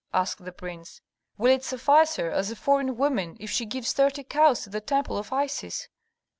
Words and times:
asked 0.15 0.43
the 0.43 0.51
prince. 0.51 0.99
"Will 1.37 1.51
it 1.53 1.63
suffice 1.63 2.15
her, 2.15 2.31
as 2.31 2.49
a 2.49 2.55
foreign 2.55 2.97
woman, 2.97 3.37
if 3.39 3.51
she 3.51 3.67
gives 3.67 3.93
thirty 3.93 4.23
cows 4.23 4.63
to 4.63 4.71
the 4.71 4.81
temple 4.81 5.15
of 5.15 5.31
Isis?" 5.31 5.89